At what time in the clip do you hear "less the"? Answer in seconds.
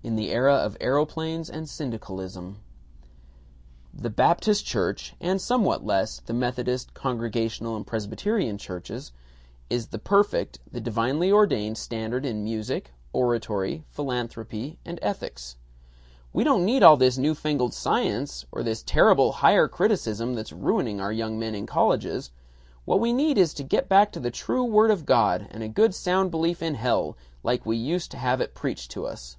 5.84-6.32